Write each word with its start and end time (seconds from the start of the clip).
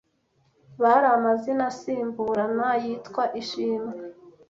bari 0.81 1.07
amazina 1.17 1.63
asimburana 1.71 2.67
yitwa 2.83 3.23
Ishimwe 3.41 3.93